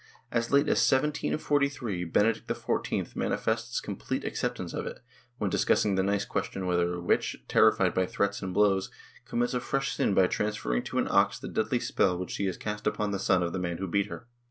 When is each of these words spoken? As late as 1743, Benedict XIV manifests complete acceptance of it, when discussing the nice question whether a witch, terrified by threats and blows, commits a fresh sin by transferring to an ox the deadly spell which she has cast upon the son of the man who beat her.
As 0.31 0.49
late 0.49 0.67
as 0.67 0.81
1743, 0.91 2.05
Benedict 2.05 2.47
XIV 2.47 3.15
manifests 3.15 3.79
complete 3.79 4.25
acceptance 4.25 4.73
of 4.73 4.87
it, 4.87 4.99
when 5.37 5.51
discussing 5.51 5.93
the 5.93 6.01
nice 6.01 6.25
question 6.25 6.65
whether 6.65 6.95
a 6.95 6.99
witch, 6.99 7.37
terrified 7.47 7.93
by 7.93 8.07
threats 8.07 8.41
and 8.41 8.51
blows, 8.51 8.89
commits 9.25 9.53
a 9.53 9.59
fresh 9.59 9.93
sin 9.95 10.15
by 10.15 10.25
transferring 10.25 10.81
to 10.85 10.97
an 10.97 11.07
ox 11.07 11.37
the 11.37 11.47
deadly 11.47 11.79
spell 11.79 12.17
which 12.17 12.31
she 12.31 12.47
has 12.47 12.57
cast 12.57 12.87
upon 12.87 13.11
the 13.11 13.19
son 13.19 13.43
of 13.43 13.53
the 13.53 13.59
man 13.59 13.77
who 13.77 13.87
beat 13.87 14.07
her. 14.07 14.27